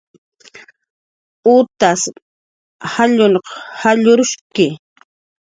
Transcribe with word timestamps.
Utas 1.57 2.01
jalluq 2.93 3.47
jallurshki 3.79 4.67